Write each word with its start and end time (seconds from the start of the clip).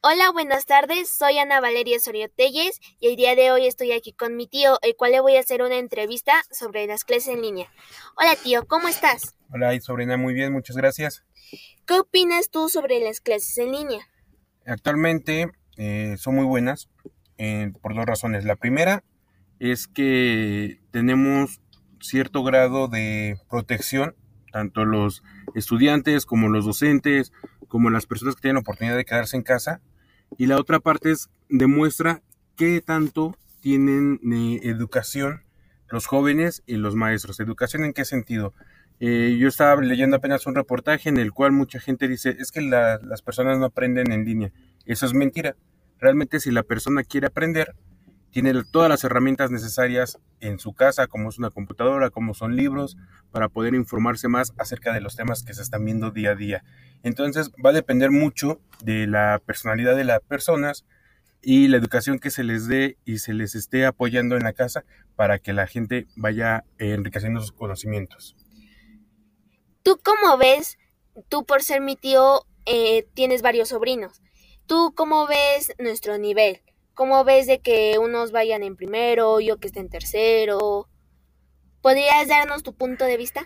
Hola, 0.00 0.30
buenas 0.32 0.64
tardes. 0.64 1.08
Soy 1.08 1.38
Ana 1.38 1.60
Valeria 1.60 1.98
Sorio 1.98 2.28
Telles 2.30 2.78
y 3.00 3.08
el 3.08 3.16
día 3.16 3.34
de 3.34 3.50
hoy 3.50 3.66
estoy 3.66 3.90
aquí 3.90 4.12
con 4.12 4.36
mi 4.36 4.46
tío, 4.46 4.78
el 4.82 4.94
cual 4.94 5.10
le 5.10 5.18
voy 5.18 5.34
a 5.34 5.40
hacer 5.40 5.60
una 5.60 5.76
entrevista 5.76 6.44
sobre 6.52 6.86
las 6.86 7.02
clases 7.02 7.34
en 7.34 7.42
línea. 7.42 7.66
Hola, 8.16 8.36
tío, 8.40 8.64
¿cómo 8.68 8.86
estás? 8.86 9.34
Hola, 9.50 9.78
sobrina, 9.80 10.16
muy 10.16 10.34
bien, 10.34 10.52
muchas 10.52 10.76
gracias. 10.76 11.24
¿Qué 11.84 11.94
opinas 11.94 12.48
tú 12.48 12.68
sobre 12.68 13.00
las 13.00 13.20
clases 13.20 13.58
en 13.58 13.72
línea? 13.72 14.06
Actualmente 14.66 15.50
eh, 15.76 16.14
son 16.16 16.36
muy 16.36 16.44
buenas 16.44 16.88
eh, 17.36 17.72
por 17.82 17.96
dos 17.96 18.06
razones. 18.06 18.44
La 18.44 18.54
primera 18.54 19.02
es 19.58 19.88
que 19.88 20.78
tenemos 20.92 21.60
cierto 22.00 22.44
grado 22.44 22.86
de 22.86 23.36
protección, 23.50 24.14
tanto 24.52 24.84
los 24.84 25.24
estudiantes 25.56 26.24
como 26.24 26.50
los 26.50 26.66
docentes, 26.66 27.32
como 27.68 27.90
las 27.90 28.06
personas 28.06 28.34
que 28.34 28.42
tienen 28.42 28.56
la 28.56 28.60
oportunidad 28.60 28.96
de 28.96 29.04
quedarse 29.04 29.36
en 29.36 29.42
casa. 29.42 29.80
Y 30.36 30.46
la 30.46 30.56
otra 30.56 30.80
parte 30.80 31.10
es 31.10 31.30
demuestra 31.48 32.22
qué 32.56 32.80
tanto 32.80 33.36
tienen 33.60 34.20
eh, 34.32 34.60
educación 34.64 35.42
los 35.90 36.06
jóvenes 36.06 36.62
y 36.66 36.76
los 36.76 36.94
maestros. 36.94 37.40
¿Educación 37.40 37.84
en 37.84 37.92
qué 37.92 38.04
sentido? 38.04 38.52
Eh, 39.00 39.36
yo 39.38 39.48
estaba 39.48 39.80
leyendo 39.80 40.16
apenas 40.16 40.46
un 40.46 40.54
reportaje 40.54 41.08
en 41.08 41.18
el 41.18 41.32
cual 41.32 41.52
mucha 41.52 41.80
gente 41.80 42.08
dice, 42.08 42.36
es 42.38 42.50
que 42.50 42.60
las 42.60 43.22
personas 43.22 43.58
no 43.58 43.66
aprenden 43.66 44.12
en 44.12 44.24
línea. 44.24 44.52
Eso 44.84 45.06
es 45.06 45.14
mentira. 45.14 45.56
Realmente 45.98 46.40
si 46.40 46.50
la 46.50 46.62
persona 46.62 47.04
quiere 47.04 47.28
aprender, 47.28 47.74
tiene 48.30 48.52
todas 48.70 48.88
las 48.88 49.04
herramientas 49.04 49.50
necesarias 49.50 50.18
en 50.40 50.58
su 50.58 50.74
casa, 50.74 51.06
como 51.06 51.28
es 51.28 51.38
una 51.38 51.50
computadora, 51.50 52.10
como 52.10 52.34
son 52.34 52.56
libros, 52.56 52.96
para 53.30 53.48
poder 53.48 53.74
informarse 53.74 54.28
más 54.28 54.52
acerca 54.58 54.92
de 54.92 55.00
los 55.00 55.16
temas 55.16 55.42
que 55.42 55.54
se 55.54 55.62
están 55.62 55.84
viendo 55.84 56.10
día 56.10 56.30
a 56.30 56.34
día. 56.34 56.64
Entonces 57.02 57.50
va 57.64 57.70
a 57.70 57.74
depender 57.74 58.10
mucho 58.10 58.60
de 58.82 59.06
la 59.06 59.40
personalidad 59.44 59.96
de 59.96 60.04
las 60.04 60.20
personas 60.20 60.84
y 61.40 61.68
la 61.68 61.76
educación 61.76 62.18
que 62.18 62.30
se 62.30 62.44
les 62.44 62.66
dé 62.66 62.98
y 63.04 63.18
se 63.18 63.32
les 63.32 63.54
esté 63.54 63.86
apoyando 63.86 64.36
en 64.36 64.42
la 64.42 64.52
casa 64.52 64.84
para 65.16 65.38
que 65.38 65.52
la 65.52 65.66
gente 65.66 66.06
vaya 66.16 66.64
enriqueciendo 66.78 67.40
sus 67.40 67.52
conocimientos. 67.52 68.36
¿Tú 69.82 69.98
cómo 70.02 70.36
ves? 70.36 70.78
Tú 71.28 71.44
por 71.44 71.62
ser 71.62 71.80
mi 71.80 71.96
tío 71.96 72.42
eh, 72.66 73.06
tienes 73.14 73.42
varios 73.42 73.70
sobrinos. 73.70 74.20
¿Tú 74.66 74.92
cómo 74.94 75.26
ves 75.26 75.72
nuestro 75.78 76.18
nivel? 76.18 76.60
¿Cómo 76.98 77.22
ves 77.22 77.46
de 77.46 77.60
que 77.60 77.96
unos 78.00 78.32
vayan 78.32 78.64
en 78.64 78.74
primero, 78.74 79.38
yo 79.38 79.58
que 79.58 79.68
esté 79.68 79.78
en 79.78 79.88
tercero? 79.88 80.88
¿Podrías 81.80 82.26
darnos 82.26 82.64
tu 82.64 82.74
punto 82.74 83.04
de 83.04 83.16
vista? 83.16 83.42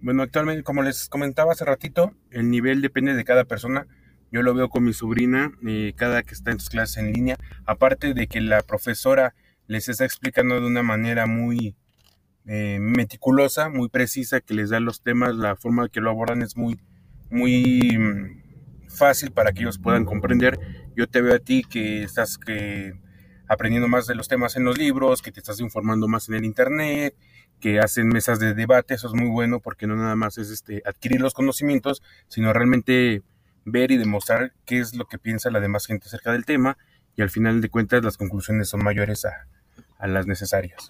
Bueno, 0.00 0.22
actualmente, 0.22 0.62
como 0.62 0.82
les 0.82 1.10
comentaba 1.10 1.52
hace 1.52 1.66
ratito, 1.66 2.14
el 2.30 2.48
nivel 2.50 2.80
depende 2.80 3.12
de 3.12 3.24
cada 3.24 3.44
persona. 3.44 3.86
Yo 4.32 4.40
lo 4.40 4.54
veo 4.54 4.70
con 4.70 4.84
mi 4.84 4.94
sobrina, 4.94 5.52
eh, 5.66 5.92
cada 5.96 6.22
que 6.22 6.32
está 6.32 6.50
en 6.50 6.60
sus 6.60 6.70
clases 6.70 6.96
en 6.96 7.12
línea. 7.12 7.36
Aparte 7.66 8.14
de 8.14 8.26
que 8.26 8.40
la 8.40 8.62
profesora 8.62 9.34
les 9.66 9.90
está 9.90 10.06
explicando 10.06 10.58
de 10.58 10.66
una 10.66 10.82
manera 10.82 11.26
muy 11.26 11.76
eh, 12.46 12.78
meticulosa, 12.80 13.68
muy 13.68 13.90
precisa, 13.90 14.40
que 14.40 14.54
les 14.54 14.70
da 14.70 14.80
los 14.80 15.02
temas, 15.02 15.34
la 15.34 15.56
forma 15.56 15.90
que 15.90 16.00
lo 16.00 16.08
abordan 16.08 16.40
es 16.40 16.56
muy, 16.56 16.80
muy 17.28 17.98
mm, 17.98 18.88
fácil 18.88 19.30
para 19.30 19.52
que 19.52 19.60
ellos 19.60 19.78
puedan 19.78 20.06
comprender 20.06 20.58
yo 20.98 21.06
te 21.06 21.22
veo 21.22 21.36
a 21.36 21.38
ti 21.38 21.62
que 21.62 22.02
estás 22.02 22.38
que 22.38 22.92
aprendiendo 23.46 23.86
más 23.86 24.08
de 24.08 24.16
los 24.16 24.26
temas 24.26 24.56
en 24.56 24.64
los 24.64 24.76
libros, 24.76 25.22
que 25.22 25.30
te 25.30 25.38
estás 25.38 25.60
informando 25.60 26.08
más 26.08 26.28
en 26.28 26.34
el 26.34 26.44
internet, 26.44 27.14
que 27.60 27.78
hacen 27.78 28.08
mesas 28.08 28.40
de 28.40 28.52
debate, 28.52 28.94
eso 28.94 29.06
es 29.06 29.14
muy 29.14 29.28
bueno 29.28 29.60
porque 29.60 29.86
no 29.86 29.94
nada 29.94 30.16
más 30.16 30.38
es 30.38 30.50
este 30.50 30.82
adquirir 30.84 31.20
los 31.20 31.34
conocimientos, 31.34 32.02
sino 32.26 32.52
realmente 32.52 33.22
ver 33.64 33.92
y 33.92 33.96
demostrar 33.96 34.52
qué 34.64 34.80
es 34.80 34.96
lo 34.96 35.06
que 35.06 35.18
piensa 35.18 35.52
la 35.52 35.60
demás 35.60 35.86
gente 35.86 36.08
acerca 36.08 36.32
del 36.32 36.44
tema 36.44 36.76
y 37.14 37.22
al 37.22 37.30
final 37.30 37.60
de 37.60 37.68
cuentas 37.68 38.02
las 38.02 38.16
conclusiones 38.16 38.68
son 38.68 38.82
mayores 38.82 39.24
a, 39.24 39.46
a 39.98 40.08
las 40.08 40.26
necesarias. 40.26 40.88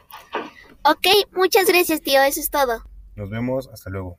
Ok, 0.84 1.06
muchas 1.32 1.66
gracias 1.68 2.00
tío, 2.00 2.22
eso 2.22 2.40
es 2.40 2.48
todo. 2.48 2.82
Nos 3.14 3.28
vemos, 3.28 3.68
hasta 3.70 3.90
luego. 3.90 4.18